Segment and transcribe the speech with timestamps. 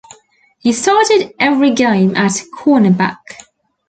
[0.57, 3.17] He started every game at cornerback.